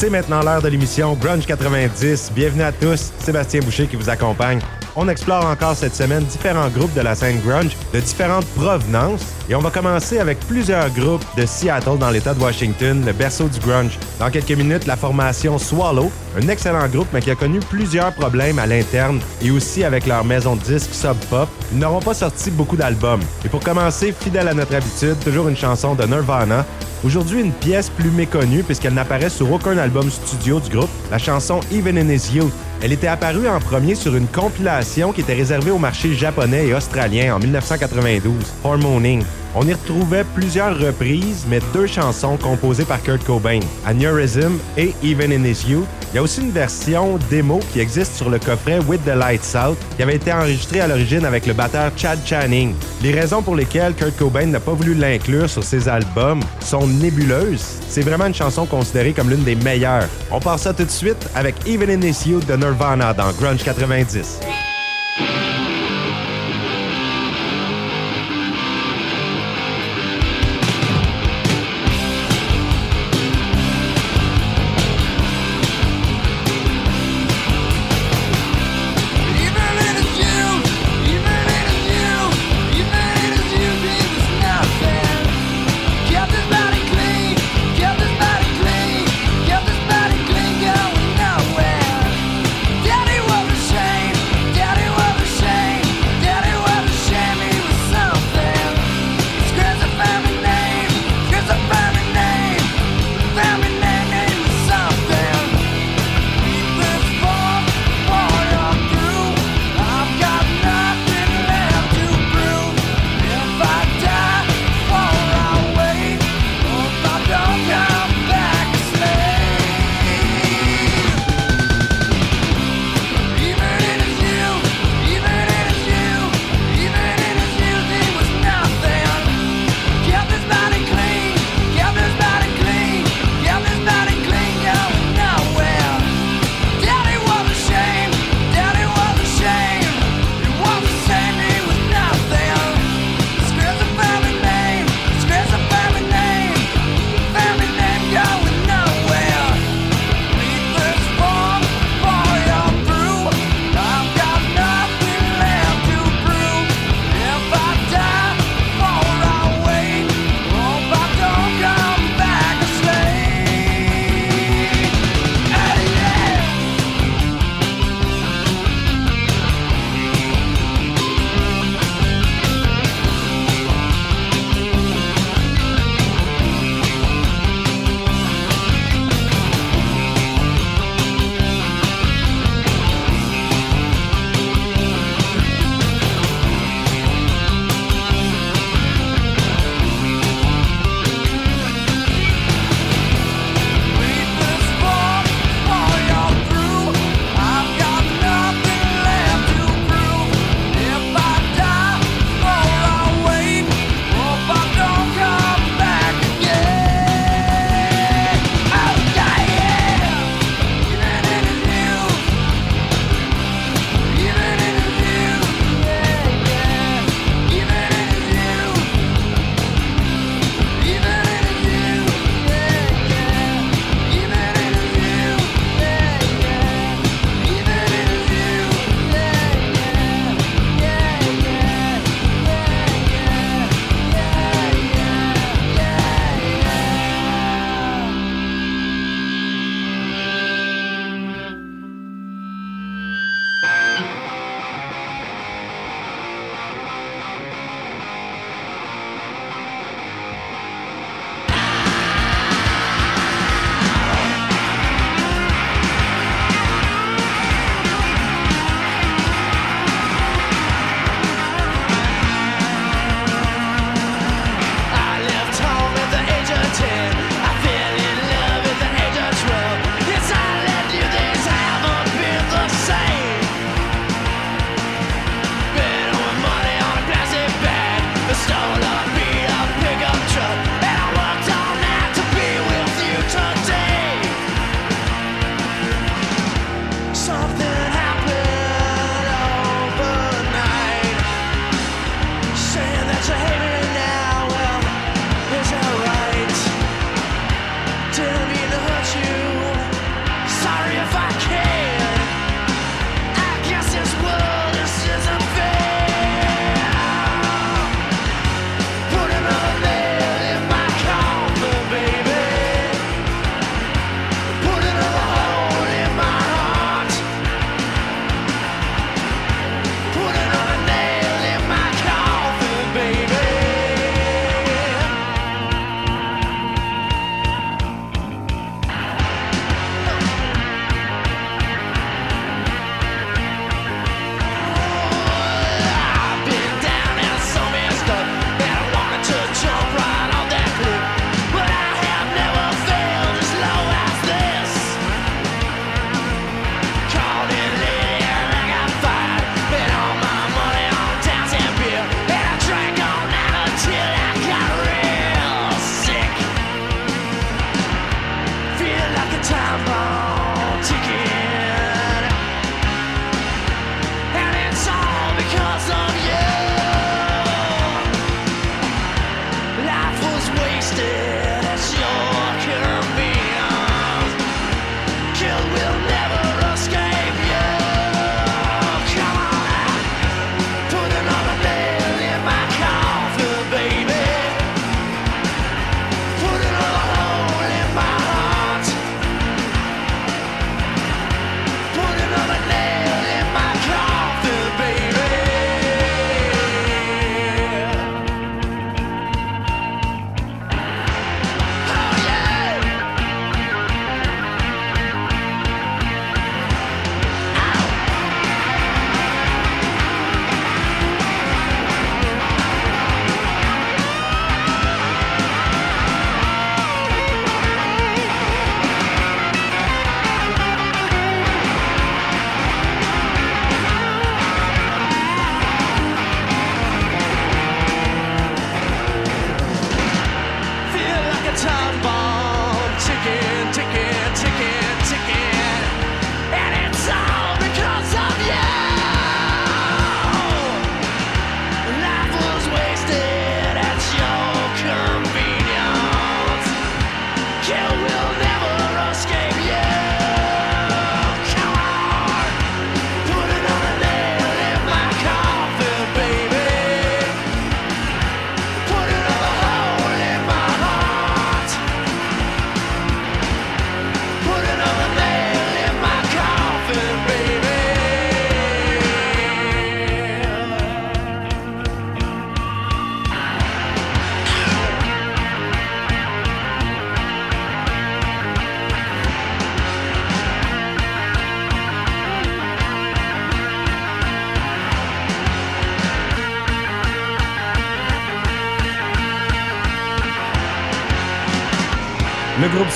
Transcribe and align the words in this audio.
C'est 0.00 0.10
maintenant 0.10 0.42
l'heure 0.42 0.62
de 0.62 0.68
l'émission 0.68 1.14
Grunge 1.14 1.44
90. 1.44 2.30
Bienvenue 2.32 2.62
à 2.62 2.70
tous, 2.70 3.10
Sébastien 3.18 3.58
Boucher 3.58 3.88
qui 3.88 3.96
vous 3.96 4.08
accompagne. 4.08 4.60
On 5.00 5.06
explore 5.06 5.46
encore 5.46 5.76
cette 5.76 5.94
semaine 5.94 6.24
différents 6.24 6.68
groupes 6.70 6.92
de 6.92 7.02
la 7.02 7.14
scène 7.14 7.38
grunge 7.46 7.76
de 7.94 8.00
différentes 8.00 8.46
provenances 8.56 9.24
et 9.48 9.54
on 9.54 9.60
va 9.60 9.70
commencer 9.70 10.18
avec 10.18 10.40
plusieurs 10.40 10.90
groupes 10.90 11.24
de 11.36 11.46
Seattle 11.46 11.98
dans 12.00 12.10
l'État 12.10 12.34
de 12.34 12.40
Washington, 12.40 13.04
le 13.06 13.12
berceau 13.12 13.46
du 13.46 13.60
grunge. 13.60 13.96
Dans 14.18 14.28
quelques 14.28 14.50
minutes, 14.50 14.86
la 14.86 14.96
formation 14.96 15.56
Swallow, 15.56 16.10
un 16.36 16.48
excellent 16.48 16.88
groupe 16.88 17.06
mais 17.12 17.20
qui 17.20 17.30
a 17.30 17.36
connu 17.36 17.60
plusieurs 17.60 18.12
problèmes 18.12 18.58
à 18.58 18.66
l'interne 18.66 19.20
et 19.40 19.52
aussi 19.52 19.84
avec 19.84 20.04
leur 20.04 20.24
maison 20.24 20.56
de 20.56 20.78
Sub 20.78 21.16
Pop. 21.30 21.48
Ils 21.70 21.78
n'auront 21.78 22.00
pas 22.00 22.14
sorti 22.14 22.50
beaucoup 22.50 22.76
d'albums. 22.76 23.22
Et 23.44 23.48
pour 23.48 23.60
commencer, 23.60 24.12
fidèle 24.12 24.48
à 24.48 24.54
notre 24.54 24.74
habitude, 24.74 25.16
toujours 25.22 25.46
une 25.46 25.56
chanson 25.56 25.94
de 25.94 26.02
Nirvana 26.06 26.66
Aujourd'hui, 27.04 27.40
une 27.40 27.52
pièce 27.52 27.90
plus 27.90 28.10
méconnue 28.10 28.64
puisqu'elle 28.64 28.94
n'apparaît 28.94 29.30
sur 29.30 29.52
aucun 29.52 29.78
album 29.78 30.10
studio 30.10 30.58
du 30.58 30.70
groupe, 30.70 30.90
la 31.12 31.18
chanson 31.18 31.60
Even 31.70 31.96
in 31.96 32.08
His 32.08 32.34
Youth. 32.34 32.52
Elle 32.80 32.92
était 32.92 33.08
apparue 33.08 33.48
en 33.48 33.58
premier 33.58 33.96
sur 33.96 34.14
une 34.14 34.28
compilation 34.28 35.12
qui 35.12 35.22
était 35.22 35.34
réservée 35.34 35.72
au 35.72 35.78
marché 35.78 36.14
japonais 36.14 36.68
et 36.68 36.74
australien 36.74 37.34
en 37.34 37.40
1992, 37.40 38.32
Hormoning. 38.62 39.24
On 39.54 39.66
y 39.66 39.72
retrouvait 39.72 40.24
plusieurs 40.34 40.78
reprises, 40.78 41.46
mais 41.48 41.60
deux 41.72 41.86
chansons 41.86 42.36
composées 42.36 42.84
par 42.84 43.02
Kurt 43.02 43.24
Cobain, 43.24 43.60
Aneurysm 43.86 44.58
et 44.76 44.92
Even 45.02 45.32
in 45.32 45.44
His 45.44 45.64
Youth. 45.68 45.86
Il 46.12 46.16
y 46.16 46.18
a 46.18 46.22
aussi 46.22 46.40
une 46.40 46.50
version 46.50 47.18
démo 47.30 47.60
qui 47.72 47.80
existe 47.80 48.14
sur 48.14 48.30
le 48.30 48.38
coffret 48.38 48.78
With 48.80 49.04
the 49.04 49.14
Lights 49.16 49.54
Out, 49.56 49.78
qui 49.96 50.02
avait 50.02 50.16
été 50.16 50.32
enregistrée 50.32 50.80
à 50.80 50.86
l'origine 50.86 51.24
avec 51.24 51.46
le 51.46 51.52
batteur 51.52 51.90
Chad 51.96 52.18
Channing. 52.24 52.74
Les 53.02 53.12
raisons 53.12 53.42
pour 53.42 53.56
lesquelles 53.56 53.94
Kurt 53.94 54.16
Cobain 54.16 54.46
n'a 54.46 54.60
pas 54.60 54.72
voulu 54.72 54.94
l'inclure 54.94 55.48
sur 55.48 55.64
ses 55.64 55.88
albums 55.88 56.40
sont 56.60 56.86
nébuleuses. 56.86 57.80
C'est 57.88 58.02
vraiment 58.02 58.26
une 58.26 58.34
chanson 58.34 58.66
considérée 58.66 59.12
comme 59.12 59.30
l'une 59.30 59.44
des 59.44 59.56
meilleures. 59.56 60.08
On 60.30 60.40
part 60.40 60.58
ça 60.58 60.72
tout 60.72 60.84
de 60.84 60.90
suite 60.90 61.28
avec 61.34 61.54
Even 61.66 61.90
in 61.90 62.06
His 62.06 62.28
Youth 62.28 62.46
de 62.46 62.54
Nirvana 62.54 63.12
dans 63.14 63.32
Grunge 63.32 63.62
90. 63.64 64.40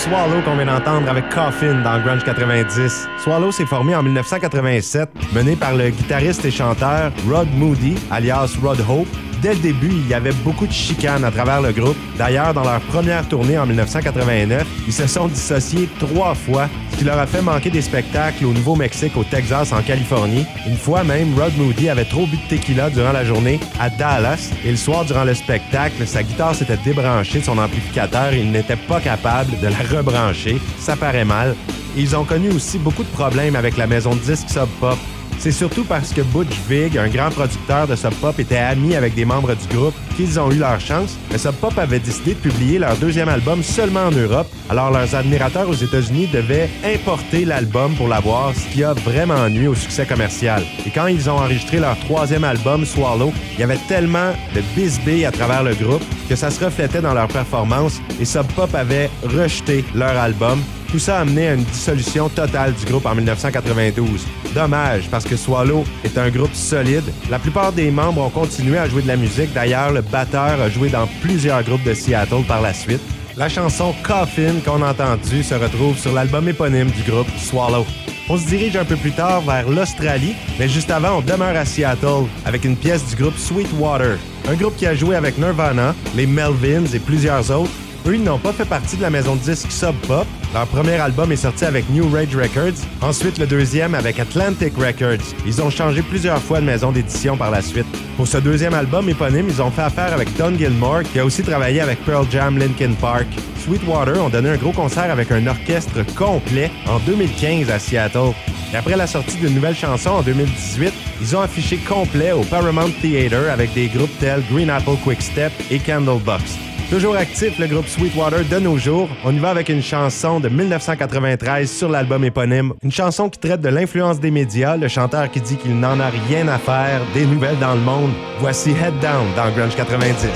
Swallow 0.03 0.43
qu'on 0.45 0.57
vient 0.57 0.67
d'entendre 0.67 1.09
avec 1.09 1.29
Coffin 1.29 1.81
dans 1.81 2.01
Grunge 2.01 2.25
90. 2.25 3.09
Swallow 3.19 3.53
s'est 3.53 3.67
formé 3.67 3.95
en 3.95 4.03
1987, 4.03 5.09
mené 5.33 5.55
par 5.55 5.77
le 5.77 5.91
guitariste 5.91 6.45
et 6.45 6.51
chanteur 6.51 7.13
Rod 7.31 7.47
Moody, 7.55 7.95
alias 8.11 8.57
Rod 8.61 8.81
Hope, 8.81 9.07
Dès 9.43 9.55
le 9.55 9.59
début, 9.59 9.91
il 9.91 10.07
y 10.07 10.15
avait 10.15 10.33
beaucoup 10.45 10.69
de 10.69 10.73
chicanes 10.73 11.25
à 11.25 11.33
travers 11.33 11.61
le 11.61 11.73
groupe. 11.73 11.97
D'ailleurs, 12.17 12.55
dans 12.55 12.63
leur 12.63 12.81
première 12.83 13.27
tournée 13.27 13.59
en 13.59 13.67
1989, 13.67 14.65
ils 14.87 14.93
se 14.93 15.09
sont 15.09 15.27
dissociés 15.27 15.89
trois 15.99 16.37
fois, 16.37 16.69
ce 16.93 16.99
qui 16.99 17.05
leur 17.05 17.19
a 17.19 17.27
fait 17.27 17.43
manquer 17.43 17.69
des 17.69 17.83
spectacles 17.83 18.45
au 18.45 18.53
Nouveau-Mexique, 18.53 19.17
au 19.17 19.25
Texas, 19.25 19.73
en 19.73 19.83
Californie. 19.83 20.47
Une 20.69 20.77
fois 20.77 21.03
même, 21.03 21.37
Rod 21.37 21.57
Moody 21.59 21.89
avait 21.89 22.05
trop 22.05 22.25
bu 22.25 22.37
de 22.37 22.57
tequila 22.57 22.89
durant 22.89 23.11
la 23.11 23.25
journée 23.25 23.59
à 23.81 23.91
Dallas 23.91 24.53
et 24.65 24.71
le 24.71 24.77
soir 24.77 25.05
durant 25.05 25.25
le 25.25 25.35
spectacle, 25.35 26.07
sa 26.07 26.23
guitare 26.23 26.55
s'était 26.55 26.79
débranchée 26.85 27.41
de 27.41 27.45
son 27.45 27.59
amplificateur 27.59 28.33
et 28.33 28.43
il 28.43 28.53
n'était 28.53 28.77
pas 28.77 29.01
capable 29.01 29.59
de 29.59 29.67
la 29.67 29.99
rebrancher. 29.99 30.59
Ça 30.79 30.95
paraît 30.95 31.25
mal. 31.25 31.57
Ils 31.97 32.15
ont 32.15 32.25
connu 32.25 32.51
aussi 32.51 32.79
beaucoup 32.79 33.03
de 33.03 33.09
problèmes 33.09 33.57
avec 33.57 33.77
la 33.77 33.89
maison 33.89 34.15
de 34.15 34.21
disques 34.21 34.49
Sub 34.49 34.69
Pop 34.79 34.99
c'est 35.43 35.51
surtout 35.51 35.83
parce 35.83 36.13
que 36.13 36.21
Butch 36.21 36.55
Vig, 36.69 36.97
un 36.97 37.09
grand 37.09 37.31
producteur 37.31 37.89
de 37.89 37.97
Sub 37.97 38.15
Pop, 38.21 38.39
était 38.39 38.59
ami 38.59 38.95
avec 38.95 39.17
des 39.17 39.25
membres 39.25 39.57
du 39.57 39.77
groupe 39.77 39.95
qu'ils 40.17 40.39
ont 40.39 40.53
eu 40.53 40.59
leur 40.59 40.79
chance. 40.79 41.19
Mais 41.33 41.39
Sub 41.39 41.55
Pop 41.55 41.77
avait 41.79 41.99
décidé 41.99 42.35
de 42.35 42.39
publier 42.39 42.79
leur 42.79 42.97
deuxième 42.99 43.29
album 43.29 43.61
seulement 43.61 44.05
en 44.05 44.13
Europe, 44.13 44.47
alors 44.71 44.93
leurs 44.93 45.17
admirateurs 45.17 45.69
aux 45.69 45.75
États-Unis 45.75 46.29
devaient 46.33 46.71
importer 46.85 47.45
l'album 47.45 47.93
pour 47.97 48.07
l'avoir, 48.07 48.55
ce 48.55 48.73
qui 48.73 48.85
a 48.85 48.93
vraiment 48.93 49.49
nuit 49.49 49.67
au 49.67 49.75
succès 49.75 50.07
commercial. 50.07 50.63
Et 50.87 50.91
quand 50.91 51.09
ils 51.09 51.29
ont 51.29 51.39
enregistré 51.39 51.81
leur 51.81 51.99
troisième 51.99 52.45
album, 52.45 52.87
Swallow, 52.87 53.33
il 53.55 53.61
y 53.61 53.65
avait 53.65 53.81
tellement 53.89 54.35
de 54.55 54.61
bisbee 54.77 55.25
à 55.25 55.33
travers 55.33 55.65
le 55.65 55.75
groupe 55.75 56.05
que 56.29 56.37
ça 56.37 56.51
se 56.51 56.65
reflétait 56.65 57.01
dans 57.01 57.15
leur 57.15 57.27
performance 57.27 58.01
et 58.21 58.25
Sub 58.25 58.47
Pop 58.55 58.73
avait 58.77 59.11
rejeté 59.25 59.85
leur 59.93 60.17
album 60.17 60.61
tout 60.93 60.99
ça 60.99 61.17
a 61.17 61.21
amené 61.23 61.49
à 61.49 61.55
une 61.55 61.65
dissolution 61.65 62.29
totale 62.29 62.75
du 62.75 62.85
groupe 62.85 63.07
en 63.07 63.15
1992. 63.15 64.27
Dommage, 64.55 65.09
parce 65.11 65.25
que 65.25 65.37
Swallow 65.37 65.85
est 66.05 66.19
un 66.19 66.29
groupe 66.29 66.53
solide. 66.53 67.05
La 67.31 67.39
plupart 67.39 67.73
des 67.73 67.91
membres 67.91 68.21
ont 68.21 68.29
continué 68.29 68.77
à 68.77 68.87
jouer 68.87 69.01
de 69.01 69.09
la 69.09 69.17
musique. 69.17 69.55
D'ailleurs, 69.55 69.91
le 69.91 70.03
batteur 70.03 70.61
a 70.61 70.69
joué 70.69 70.91
dans 70.91 71.07
plusieurs 71.23 71.63
groupes 71.63 71.83
de 71.83 71.95
Seattle 71.95 72.45
par 72.47 72.61
la 72.61 72.75
suite. 72.75 73.01
La 73.39 73.49
chanson 73.49 73.95
Coffin 74.03 74.61
qu'on 74.63 74.83
a 74.83 74.91
entendue 74.91 75.43
se 75.43 75.55
retrouve 75.55 75.97
sur 75.97 76.13
l'album 76.13 76.47
éponyme 76.47 76.91
du 76.91 77.11
groupe 77.11 77.29
Swallow. 77.39 77.87
On 78.29 78.37
se 78.37 78.47
dirige 78.47 78.77
un 78.77 78.85
peu 78.85 78.97
plus 78.97 79.13
tard 79.13 79.41
vers 79.41 79.69
l'Australie, 79.71 80.35
mais 80.59 80.69
juste 80.69 80.91
avant, 80.91 81.19
on 81.19 81.21
demeure 81.23 81.57
à 81.57 81.65
Seattle 81.65 82.27
avec 82.45 82.67
une 82.67 82.77
pièce 82.77 83.07
du 83.07 83.17
groupe 83.17 83.39
Sweetwater, 83.39 84.19
un 84.47 84.55
groupe 84.55 84.77
qui 84.77 84.87
a 84.87 84.95
joué 84.95 85.17
avec 85.17 85.39
Nirvana, 85.39 85.95
les 86.15 86.27
Melvins 86.27 86.85
et 86.93 86.99
plusieurs 86.99 87.51
autres, 87.51 87.73
eux, 88.07 88.17
ils 88.17 88.23
n'ont 88.23 88.39
pas 88.39 88.53
fait 88.53 88.65
partie 88.65 88.97
de 88.97 89.03
la 89.03 89.11
maison 89.11 89.37
de 89.37 89.41
disques 89.41 89.71
Sub 89.71 89.95
Pop. 90.09 90.27
Leur 90.55 90.67
premier 90.67 90.97
album 90.97 91.33
est 91.33 91.37
sorti 91.37 91.65
avec 91.65 91.89
New 91.89 92.11
Rage 92.11 92.37
Records, 92.37 92.77
ensuite 93.01 93.39
le 93.39 93.47
deuxième 93.47 93.95
avec 93.95 94.21
Atlantic 94.21 94.75
Records. 94.77 95.25
Ils 95.47 95.63
ont 95.63 95.71
changé 95.71 96.03
plusieurs 96.03 96.43
fois 96.43 96.61
de 96.61 96.67
maison 96.67 96.93
d'édition 96.93 97.39
par 97.39 97.51
la 97.51 97.63
suite. 97.63 97.87
Pour 98.19 98.29
ce 98.29 98.37
deuxième 98.37 98.75
album 98.75 99.09
éponyme, 99.09 99.47
ils 99.49 99.63
ont 99.63 99.71
fait 99.71 99.81
affaire 99.81 100.13
avec 100.13 100.37
Don 100.37 100.55
Gilmore, 100.55 101.05
qui 101.05 101.21
a 101.21 101.25
aussi 101.25 101.43
travaillé 101.43 101.81
avec 101.81 102.05
Pearl 102.05 102.27
Jam 102.31 102.59
Linkin 102.59 102.93
Park. 103.01 103.27
Sweetwater 103.65 104.23
ont 104.23 104.29
donné 104.29 104.51
un 104.51 104.57
gros 104.59 104.73
concert 104.73 105.11
avec 105.11 105.33
un 105.33 105.47
orchestre 105.47 106.05
complet 106.15 106.71
en 106.87 106.99
2015 106.99 107.71
à 107.71 107.79
Seattle. 107.79 108.35
Et 108.75 108.77
après 108.77 108.97
la 108.97 109.07
sortie 109.07 109.39
d'une 109.39 109.55
nouvelle 109.55 109.77
chanson 109.77 110.11
en 110.11 110.23
2018, 110.23 110.93
ils 111.23 111.35
ont 111.35 111.41
affiché 111.41 111.79
complet 111.79 112.33
au 112.33 112.43
Paramount 112.43 112.91
Theater 113.01 113.51
avec 113.51 113.73
des 113.73 113.89
groupes 113.89 114.19
tels 114.21 114.43
Green 114.53 114.69
Apple 114.69 114.97
Quick 115.03 115.23
Step 115.23 115.53
et 115.71 115.79
Candlebox. 115.79 116.72
Toujours 116.91 117.17
actif, 117.17 117.59
le 117.59 117.67
groupe 117.67 117.87
Sweetwater 117.89 118.45
de 118.45 118.59
nos 118.59 118.77
jours. 118.77 119.09
On 119.25 119.35
y 119.35 119.39
va 119.39 119.51
avec 119.51 119.69
une 119.71 119.83
chanson 119.83 120.41
de 120.41 120.49
1993 120.49 121.71
sur 121.71 121.89
l'album 121.89 122.23
éponyme. 122.25 122.75
Une 122.83 122.93
chanson 122.93 123.31
qui 123.31 123.39
traite 123.39 123.63
de 123.63 123.69
l'influence 123.71 124.21
des 124.21 124.31
médias, 124.31 124.77
le 124.77 124.89
chanteur 124.89 125.31
qui 125.31 125.41
dit 125.41 125.57
qu'il 125.57 125.79
n'en 125.79 125.99
a 126.01 126.11
rien 126.29 126.49
à 126.49 126.59
faire 126.59 127.01
des 127.15 127.25
nouvelles 127.25 127.59
dans 127.59 127.75
le 127.75 127.81
monde. 127.81 128.13
Voici 128.41 128.71
Head 128.71 128.99
Down 129.01 129.27
dans 129.37 129.51
Grunge 129.57 129.75
90. 129.75 130.29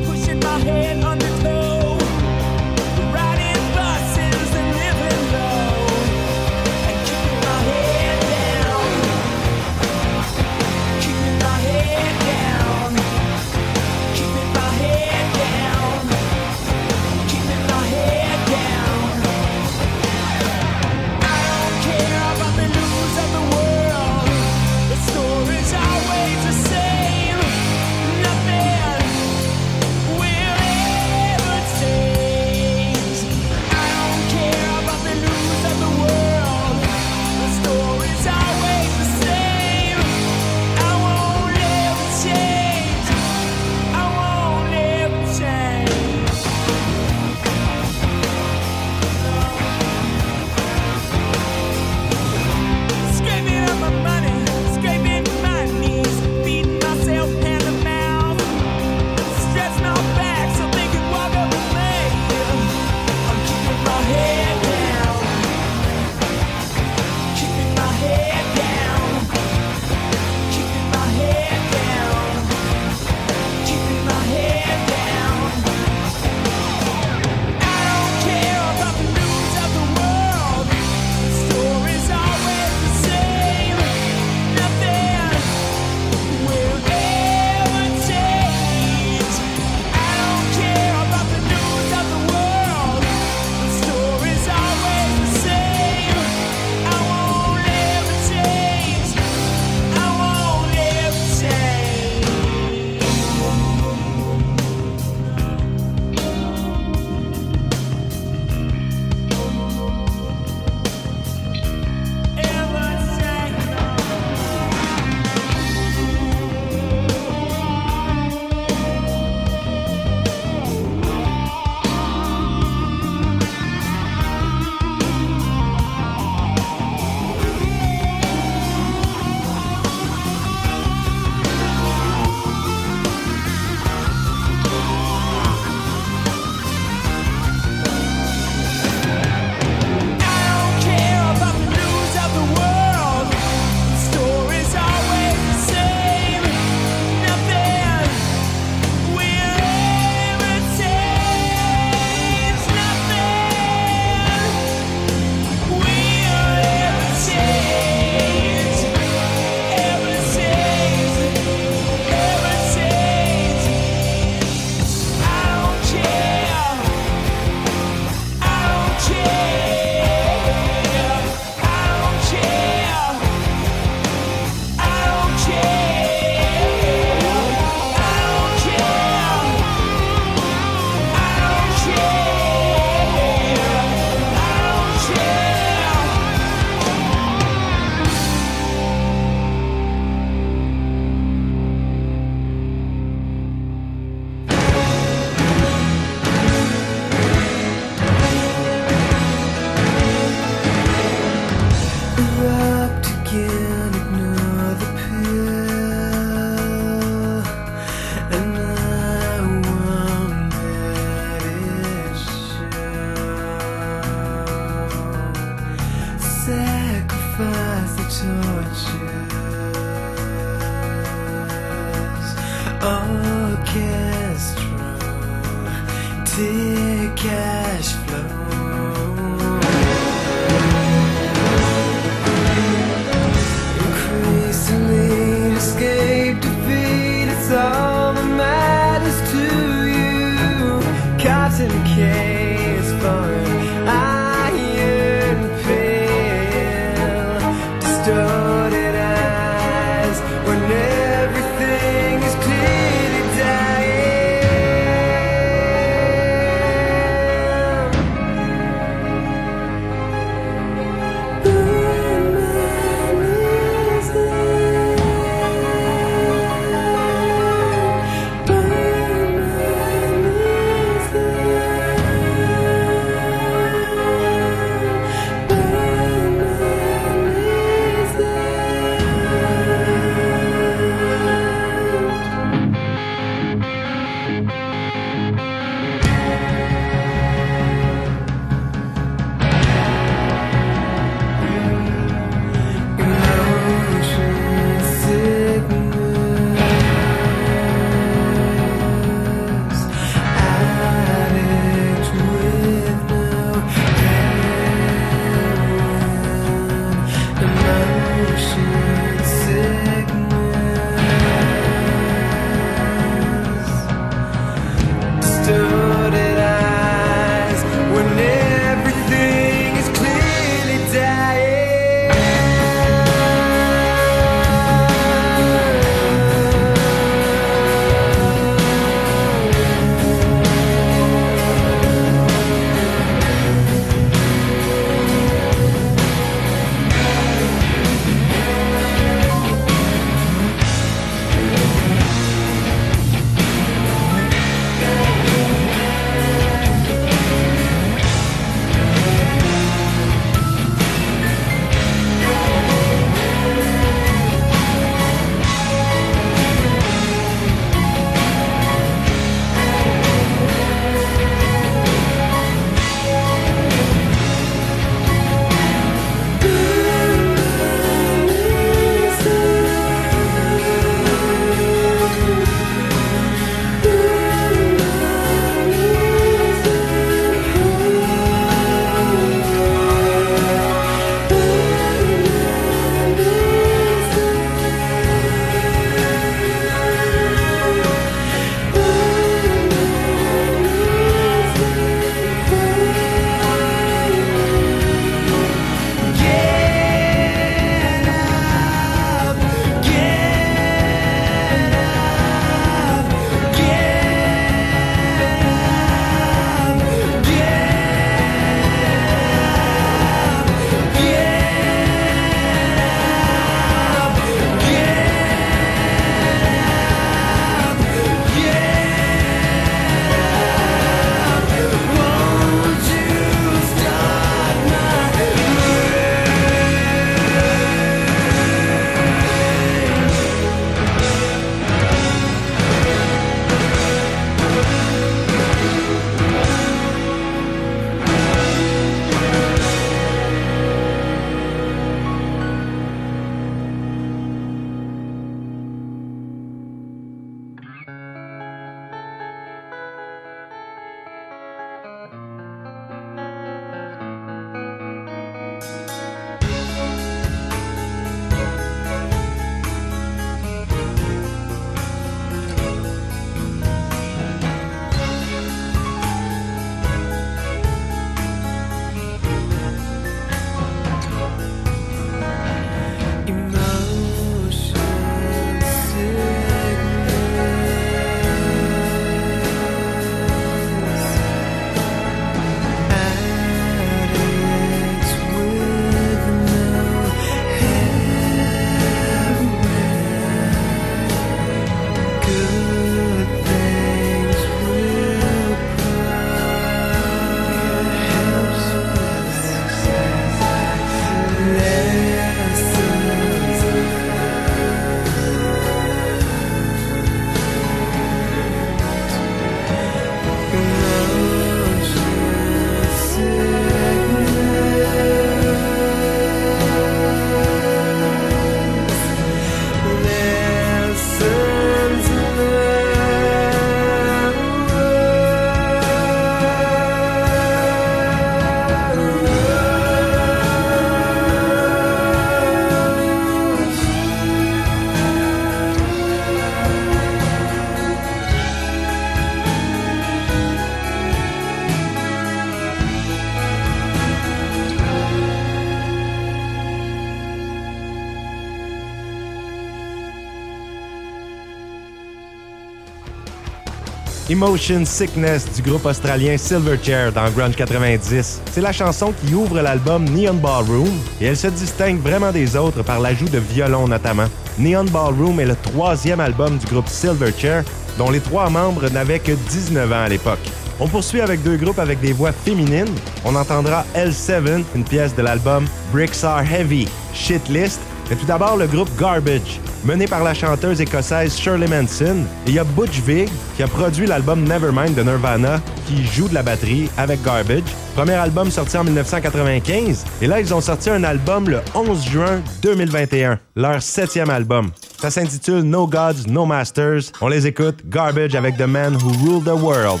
Emotion 554.40 554.86
Sickness 554.86 555.52
du 555.54 555.60
groupe 555.60 555.84
australien 555.84 556.38
Silverchair 556.38 557.12
dans 557.12 557.28
Grunge 557.28 557.56
90. 557.56 558.40
C'est 558.50 558.62
la 558.62 558.72
chanson 558.72 559.12
qui 559.12 559.34
ouvre 559.34 559.60
l'album 559.60 560.06
Neon 560.06 560.32
Ballroom 560.32 560.88
et 561.20 561.26
elle 561.26 561.36
se 561.36 561.48
distingue 561.48 562.00
vraiment 562.00 562.32
des 562.32 562.56
autres 562.56 562.82
par 562.82 563.00
l'ajout 563.00 563.28
de 563.28 563.36
violon 563.36 563.86
notamment. 563.86 564.28
Neon 564.58 564.84
Ballroom 564.84 565.40
est 565.40 565.44
le 565.44 565.56
troisième 565.56 566.20
album 566.20 566.56
du 566.56 566.64
groupe 566.64 566.88
Silverchair 566.88 567.64
dont 567.98 568.10
les 568.10 568.20
trois 568.20 568.48
membres 568.48 568.88
n'avaient 568.88 569.18
que 569.18 569.32
19 569.32 569.92
ans 569.92 570.04
à 570.04 570.08
l'époque. 570.08 570.50
On 570.80 570.88
poursuit 570.88 571.20
avec 571.20 571.42
deux 571.42 571.58
groupes 571.58 571.78
avec 571.78 572.00
des 572.00 572.14
voix 572.14 572.32
féminines. 572.32 572.94
On 573.26 573.36
entendra 573.36 573.84
L7, 573.94 574.64
une 574.74 574.84
pièce 574.84 575.14
de 575.14 575.20
l'album 575.20 575.66
Bricks 575.92 576.24
Are 576.24 576.40
Heavy, 576.40 576.88
Shitlist, 577.12 577.78
mais 578.10 578.16
tout 578.16 578.26
d'abord 578.26 578.56
le 578.56 578.66
groupe 578.66 578.90
Garbage, 578.98 579.60
mené 579.84 580.06
par 580.06 580.24
la 580.24 580.34
chanteuse 580.34 580.80
écossaise 580.80 581.36
Shirley 581.38 581.68
Manson. 581.68 582.24
Et 582.46 582.50
il 582.50 582.54
y 582.54 582.58
a 582.58 582.64
Butch 582.64 583.00
Vig 583.06 583.28
qui 583.56 583.62
a 583.62 583.68
produit 583.68 584.06
l'album 584.06 584.42
Nevermind 584.42 584.94
de 584.94 585.02
Nirvana, 585.02 585.60
qui 585.86 586.04
joue 586.04 586.28
de 586.28 586.34
la 586.34 586.42
batterie 586.42 586.90
avec 586.98 587.22
Garbage. 587.22 587.62
Premier 587.94 588.14
album 588.14 588.50
sorti 588.50 588.76
en 588.76 588.84
1995. 588.84 590.04
Et 590.20 590.26
là, 590.26 590.40
ils 590.40 590.52
ont 590.52 590.60
sorti 590.60 590.90
un 590.90 591.04
album 591.04 591.48
le 591.48 591.60
11 591.74 592.04
juin 592.04 592.42
2021, 592.62 593.38
leur 593.54 593.80
septième 593.80 594.30
album. 594.30 594.70
Ça 595.00 595.10
s'intitule 595.10 595.62
No 595.62 595.86
Gods, 595.86 596.26
No 596.28 596.46
Masters. 596.46 597.12
On 597.20 597.28
les 597.28 597.46
écoute, 597.46 597.78
Garbage 597.88 598.34
avec 598.34 598.56
The 598.56 598.66
Man 598.66 598.96
Who 598.96 599.12
Ruled 599.24 599.44
the 599.44 599.62
World. 599.62 600.00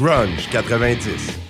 Grunge 0.00 0.48
90. 0.50 1.49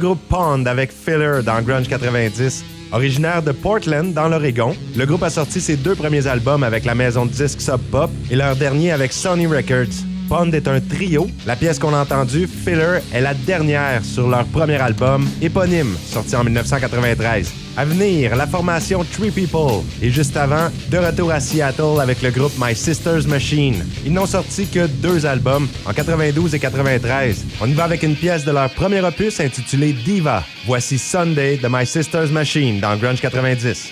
Groupe 0.00 0.20
Pond 0.28 0.64
avec 0.66 0.90
Filler 0.90 1.42
dans 1.44 1.60
Grunge 1.62 1.86
90. 1.86 2.64
Originaire 2.92 3.42
de 3.42 3.52
Portland, 3.52 4.12
dans 4.12 4.28
l'Oregon, 4.28 4.74
le 4.96 5.06
groupe 5.06 5.22
a 5.22 5.30
sorti 5.30 5.60
ses 5.60 5.76
deux 5.76 5.94
premiers 5.94 6.26
albums 6.26 6.64
avec 6.64 6.84
la 6.84 6.94
maison 6.94 7.26
de 7.26 7.30
disques 7.30 7.60
Sub 7.60 7.80
Pop 7.92 8.10
et 8.30 8.34
leur 8.34 8.56
dernier 8.56 8.90
avec 8.90 9.12
Sony 9.12 9.46
Records. 9.46 9.94
Pond 10.28 10.50
est 10.52 10.66
un 10.66 10.80
trio. 10.80 11.28
La 11.46 11.54
pièce 11.54 11.78
qu'on 11.78 11.94
a 11.94 12.02
entendue, 12.02 12.48
Filler, 12.48 12.98
est 13.12 13.20
la 13.20 13.34
dernière 13.34 14.04
sur 14.04 14.28
leur 14.28 14.44
premier 14.46 14.80
album, 14.80 15.28
éponyme, 15.42 15.94
sorti 16.06 16.34
en 16.34 16.44
1993. 16.44 17.59
À 17.76 17.84
venir, 17.84 18.34
la 18.36 18.46
formation 18.46 19.04
Three 19.04 19.30
People. 19.30 19.82
Et 20.02 20.10
juste 20.10 20.36
avant, 20.36 20.68
de 20.90 20.98
retour 20.98 21.30
à 21.30 21.40
Seattle 21.40 22.00
avec 22.00 22.20
le 22.20 22.30
groupe 22.30 22.52
My 22.58 22.74
Sister's 22.74 23.26
Machine. 23.26 23.84
Ils 24.04 24.12
n'ont 24.12 24.26
sorti 24.26 24.66
que 24.66 24.86
deux 24.86 25.24
albums, 25.24 25.68
en 25.86 25.92
92 25.92 26.54
et 26.54 26.58
93. 26.58 27.44
On 27.60 27.66
y 27.66 27.72
va 27.72 27.84
avec 27.84 28.02
une 28.02 28.16
pièce 28.16 28.44
de 28.44 28.50
leur 28.50 28.70
premier 28.70 29.00
opus 29.00 29.40
intitulée 29.40 29.92
Diva. 29.92 30.42
Voici 30.66 30.98
Sunday 30.98 31.56
de 31.58 31.68
My 31.68 31.86
Sister's 31.86 32.30
Machine 32.30 32.80
dans 32.80 32.96
Grunge 32.96 33.20
90. 33.20 33.90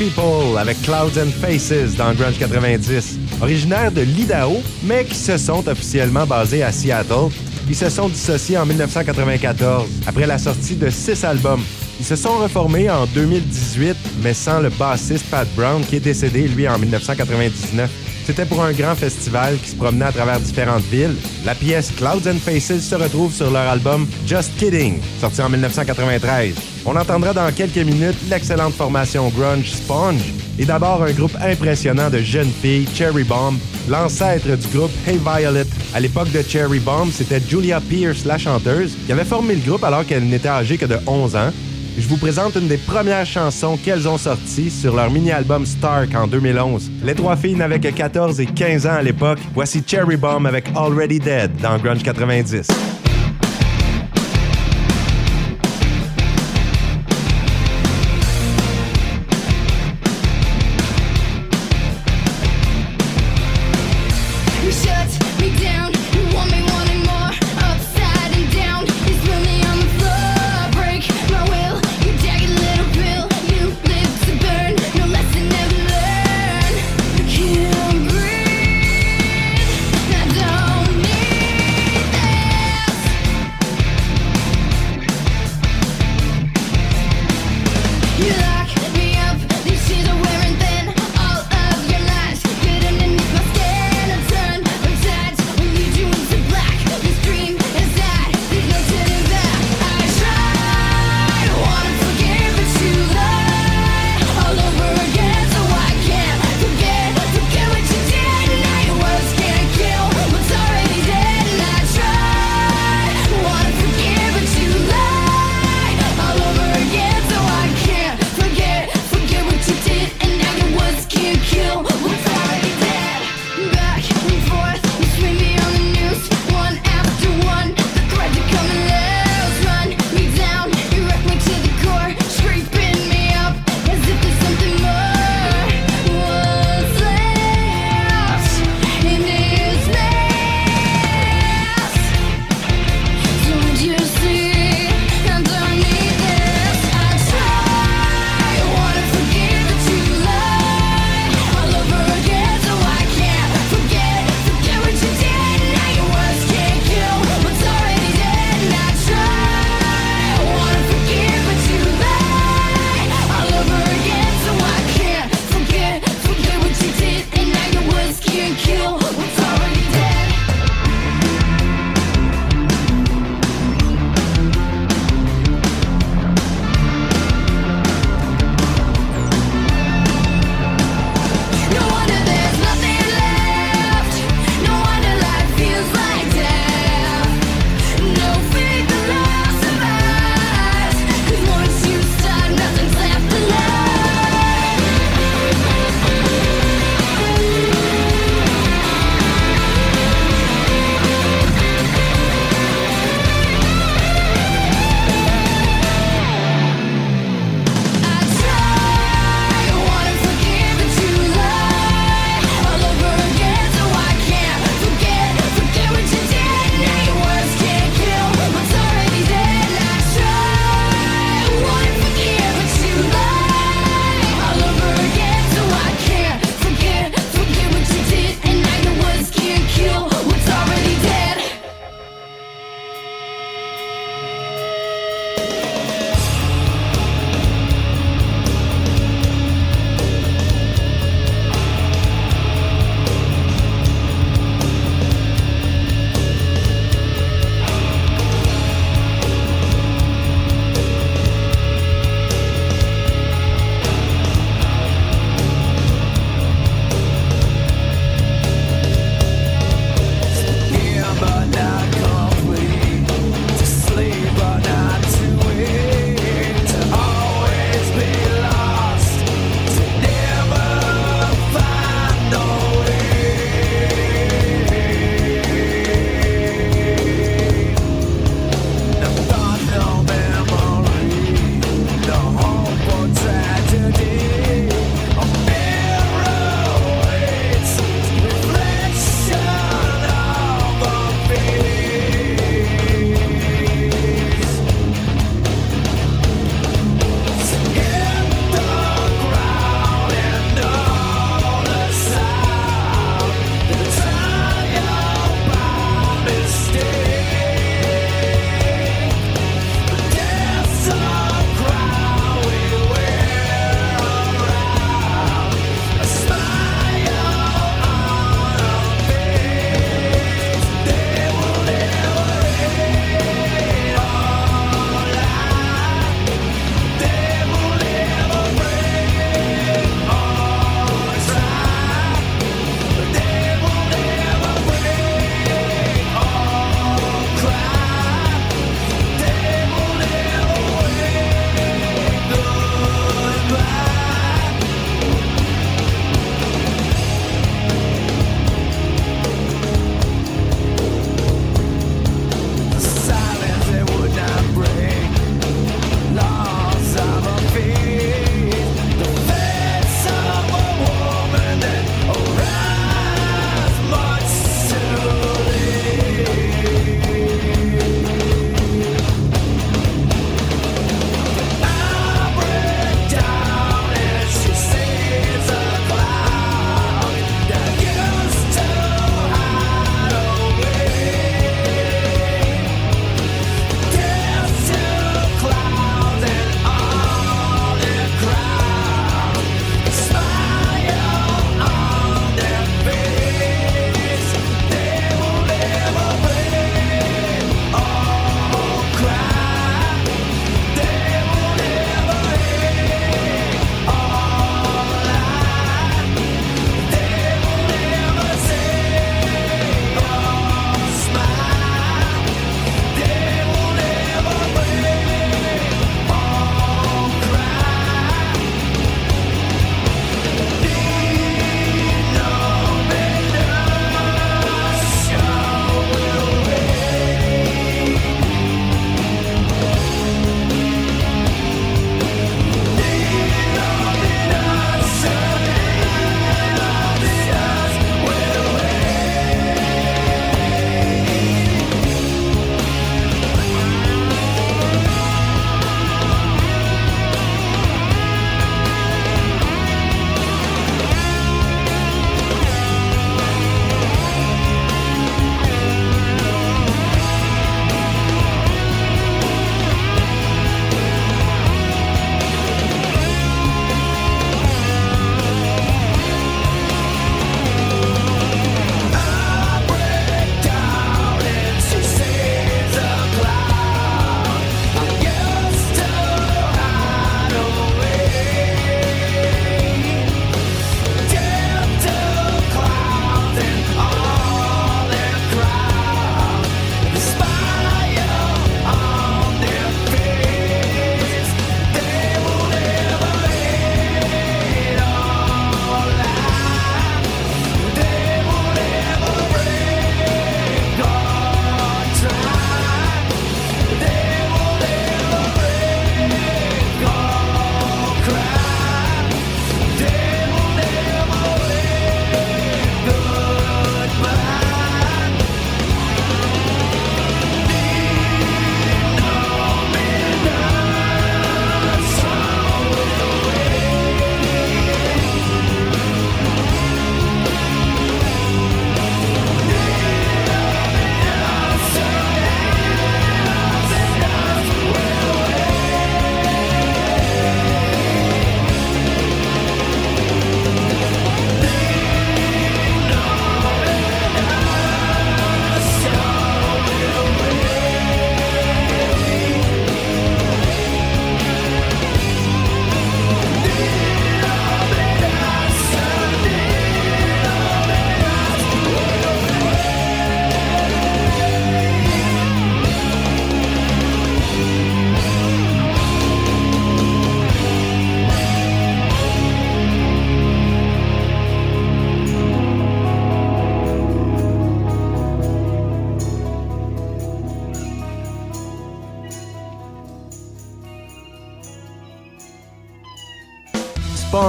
People 0.00 0.56
avec 0.58 0.80
Clouds 0.80 1.18
and 1.18 1.30
Faces 1.42 1.94
dans 1.94 2.14
Grunge 2.14 2.38
90. 2.38 3.18
Originaires 3.42 3.92
de 3.92 4.00
l'Idaho, 4.00 4.62
mais 4.82 5.04
qui 5.04 5.14
se 5.14 5.36
sont 5.36 5.68
officiellement 5.68 6.26
basés 6.26 6.62
à 6.62 6.72
Seattle, 6.72 7.28
ils 7.68 7.76
se 7.76 7.90
sont 7.90 8.08
dissociés 8.08 8.56
en 8.56 8.64
1994 8.64 9.86
après 10.06 10.26
la 10.26 10.38
sortie 10.38 10.76
de 10.76 10.88
six 10.88 11.22
albums. 11.22 11.62
Ils 11.98 12.06
se 12.06 12.16
sont 12.16 12.38
reformés 12.38 12.88
en 12.88 13.04
2018, 13.08 13.94
mais 14.22 14.32
sans 14.32 14.60
le 14.60 14.70
bassiste 14.70 15.26
Pat 15.30 15.46
Brown 15.54 15.84
qui 15.84 15.96
est 15.96 16.00
décédé, 16.00 16.48
lui, 16.48 16.66
en 16.66 16.78
1999. 16.78 17.90
C'était 18.24 18.46
pour 18.46 18.64
un 18.64 18.72
grand 18.72 18.94
festival 18.94 19.58
qui 19.62 19.68
se 19.68 19.76
promenait 19.76 20.06
à 20.06 20.12
travers 20.12 20.40
différentes 20.40 20.84
villes. 20.84 21.16
La 21.44 21.54
pièce 21.54 21.92
Clouds 21.94 22.26
and 22.26 22.38
Faces 22.42 22.88
se 22.88 22.94
retrouve 22.94 23.34
sur 23.34 23.50
leur 23.50 23.68
album 23.68 24.06
Just 24.26 24.56
Kidding, 24.56 24.98
sorti 25.20 25.42
en 25.42 25.50
1993. 25.50 26.69
On 26.86 26.96
entendra 26.96 27.32
dans 27.32 27.52
quelques 27.52 27.76
minutes 27.76 28.16
l'excellente 28.30 28.72
formation 28.72 29.28
grunge 29.28 29.70
Sponge 29.70 30.22
et 30.58 30.64
d'abord 30.64 31.02
un 31.02 31.12
groupe 31.12 31.36
impressionnant 31.42 32.08
de 32.10 32.18
jeunes 32.18 32.50
filles, 32.62 32.88
Cherry 32.94 33.24
Bomb, 33.24 33.58
l'ancêtre 33.88 34.56
du 34.56 34.68
groupe 34.76 34.90
Hey 35.06 35.18
Violet. 35.18 35.66
À 35.94 36.00
l'époque 36.00 36.30
de 36.32 36.42
Cherry 36.42 36.80
Bomb, 36.80 37.10
c'était 37.12 37.40
Julia 37.40 37.80
Pierce, 37.80 38.24
la 38.24 38.38
chanteuse, 38.38 38.96
qui 39.06 39.12
avait 39.12 39.24
formé 39.24 39.54
le 39.54 39.60
groupe 39.60 39.84
alors 39.84 40.06
qu'elle 40.06 40.24
n'était 40.24 40.48
âgée 40.48 40.78
que 40.78 40.86
de 40.86 40.96
11 41.06 41.36
ans. 41.36 41.50
Je 41.98 42.06
vous 42.06 42.16
présente 42.16 42.54
une 42.56 42.68
des 42.68 42.78
premières 42.78 43.26
chansons 43.26 43.76
qu'elles 43.76 44.08
ont 44.08 44.16
sorties 44.16 44.70
sur 44.70 44.94
leur 44.94 45.10
mini-album 45.10 45.66
Stark 45.66 46.14
en 46.14 46.26
2011. 46.26 46.90
Les 47.04 47.14
trois 47.14 47.36
filles 47.36 47.56
n'avaient 47.56 47.80
que 47.80 47.88
14 47.88 48.40
et 48.40 48.46
15 48.46 48.86
ans 48.86 48.94
à 48.94 49.02
l'époque. 49.02 49.38
Voici 49.54 49.82
Cherry 49.86 50.16
Bomb 50.16 50.46
avec 50.46 50.64
Already 50.74 51.18
Dead 51.18 51.50
dans 51.60 51.76
Grunge 51.78 52.02
90. 52.02 52.68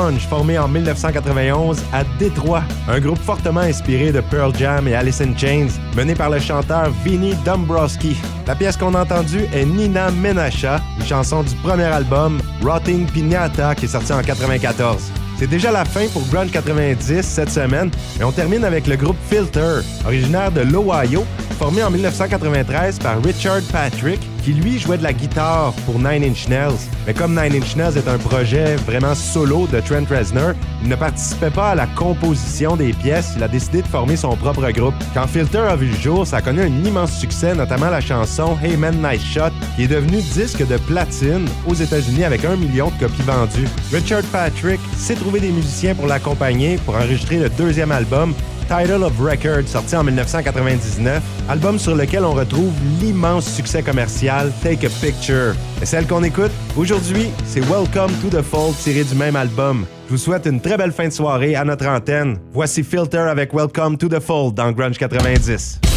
Formé 0.01 0.57
en 0.57 0.67
1991 0.67 1.83
à 1.93 2.03
Détroit, 2.17 2.63
un 2.89 2.99
groupe 2.99 3.19
fortement 3.19 3.59
inspiré 3.59 4.11
de 4.11 4.19
Pearl 4.19 4.51
Jam 4.57 4.87
et 4.87 4.95
Alice 4.95 5.21
in 5.21 5.37
Chains, 5.37 5.67
mené 5.95 6.15
par 6.15 6.31
le 6.31 6.39
chanteur 6.39 6.89
Vinnie 7.05 7.35
Dombrowski. 7.45 8.15
La 8.47 8.55
pièce 8.55 8.77
qu'on 8.77 8.95
a 8.95 9.03
entendue 9.03 9.45
est 9.53 9.63
Nina 9.63 10.09
Menasha, 10.09 10.81
une 10.99 11.05
chanson 11.05 11.43
du 11.43 11.53
premier 11.57 11.83
album 11.83 12.41
Rotting 12.63 13.05
Pignata 13.05 13.75
qui 13.75 13.85
est 13.85 13.89
sorti 13.89 14.11
en 14.11 14.23
94. 14.23 15.11
C'est 15.37 15.45
déjà 15.45 15.71
la 15.71 15.85
fin 15.85 16.07
pour 16.07 16.25
Grunge 16.29 16.51
90 16.51 17.21
cette 17.21 17.51
semaine, 17.51 17.91
et 18.19 18.23
on 18.23 18.31
termine 18.31 18.63
avec 18.63 18.87
le 18.87 18.95
groupe 18.95 19.17
Filter, 19.29 19.81
originaire 20.03 20.51
de 20.51 20.61
l'Ohio, 20.61 21.25
formé 21.59 21.83
en 21.83 21.91
1993 21.91 22.97
par 22.97 23.21
Richard 23.23 23.61
Patrick, 23.71 24.19
qui 24.43 24.53
lui 24.53 24.79
jouait 24.79 24.97
de 24.97 25.03
la 25.03 25.13
guitare 25.13 25.73
pour 25.85 25.99
Nine 25.99 26.23
Inch 26.23 26.47
Nails. 26.47 26.77
Mais 27.05 27.13
comme 27.13 27.31
Nine 27.31 27.61
Inch 27.61 27.75
Nails 27.75 27.97
est 27.97 28.07
un 28.07 28.17
projet 28.17 28.75
vraiment 28.75 29.15
solo 29.15 29.67
de 29.67 29.79
Trent 29.79 30.05
Reznor, 30.09 30.53
il 30.83 30.89
ne 30.89 30.95
participait 30.95 31.49
pas 31.49 31.71
à 31.71 31.75
la 31.75 31.87
composition 31.87 32.75
des 32.75 32.93
pièces, 32.93 33.33
il 33.35 33.43
a 33.43 33.47
décidé 33.47 33.81
de 33.81 33.87
former 33.87 34.15
son 34.15 34.35
propre 34.35 34.69
groupe. 34.71 34.93
Quand 35.13 35.27
Filter 35.27 35.59
a 35.59 35.75
vu 35.75 35.87
le 35.87 35.97
jour, 35.97 36.25
ça 36.25 36.37
a 36.37 36.41
connu 36.41 36.61
un 36.61 36.83
immense 36.85 37.17
succès, 37.17 37.53
notamment 37.55 37.89
la 37.89 38.01
chanson 38.01 38.57
Hey 38.63 38.77
Man 38.77 38.97
Nice 39.01 39.23
Shot, 39.23 39.51
qui 39.75 39.83
est 39.83 39.87
devenue 39.87 40.21
disque 40.21 40.65
de 40.65 40.77
platine 40.77 41.47
aux 41.67 41.75
États-Unis 41.75 42.23
avec 42.23 42.45
un 42.45 42.55
million 42.55 42.89
de 42.89 43.05
copies 43.05 43.21
vendues. 43.23 43.67
Richard 43.93 44.23
Patrick 44.31 44.79
s'est 44.97 45.15
trouvé 45.15 45.39
des 45.39 45.51
musiciens 45.51 45.95
pour 45.95 46.07
l'accompagner 46.07 46.77
pour 46.85 46.95
enregistrer 46.95 47.37
le 47.37 47.49
deuxième 47.49 47.91
album, 47.91 48.33
Title 48.71 49.03
of 49.03 49.19
Record, 49.19 49.67
sorti 49.67 49.97
en 49.97 50.05
1999, 50.05 51.21
album 51.49 51.77
sur 51.77 51.93
lequel 51.93 52.23
on 52.23 52.31
retrouve 52.31 52.71
l'immense 53.01 53.45
succès 53.45 53.83
commercial 53.83 54.49
Take 54.63 54.87
a 54.87 54.89
Picture. 55.01 55.53
Et 55.81 55.85
celle 55.85 56.07
qu'on 56.07 56.23
écoute 56.23 56.51
aujourd'hui, 56.77 57.31
c'est 57.43 57.59
Welcome 57.59 58.13
to 58.21 58.29
the 58.29 58.41
Fold 58.41 58.73
tiré 58.77 59.03
du 59.03 59.15
même 59.15 59.35
album. 59.35 59.85
Je 60.07 60.11
vous 60.11 60.17
souhaite 60.17 60.45
une 60.45 60.61
très 60.61 60.77
belle 60.77 60.93
fin 60.93 61.09
de 61.09 61.13
soirée 61.13 61.53
à 61.53 61.65
notre 61.65 61.85
antenne. 61.85 62.37
Voici 62.53 62.81
Filter 62.81 63.17
avec 63.17 63.53
Welcome 63.53 63.97
to 63.97 64.07
the 64.07 64.21
Fold 64.21 64.53
dans 64.53 64.71
Grunge 64.71 64.97
90. 64.97 65.90